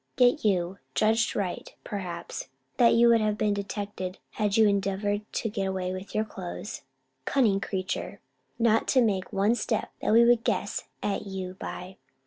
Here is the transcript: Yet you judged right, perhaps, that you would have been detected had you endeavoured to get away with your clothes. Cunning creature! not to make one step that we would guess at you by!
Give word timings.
Yet 0.17 0.43
you 0.43 0.79
judged 0.95 1.35
right, 1.35 1.71
perhaps, 1.83 2.47
that 2.77 2.95
you 2.95 3.07
would 3.09 3.21
have 3.21 3.37
been 3.37 3.53
detected 3.53 4.17
had 4.31 4.57
you 4.57 4.67
endeavoured 4.67 5.31
to 5.33 5.47
get 5.47 5.65
away 5.67 5.93
with 5.93 6.15
your 6.15 6.25
clothes. 6.25 6.81
Cunning 7.25 7.59
creature! 7.61 8.19
not 8.57 8.87
to 8.87 9.01
make 9.03 9.31
one 9.31 9.53
step 9.53 9.91
that 10.01 10.11
we 10.11 10.25
would 10.25 10.43
guess 10.43 10.87
at 11.03 11.27
you 11.27 11.53
by! 11.53 11.97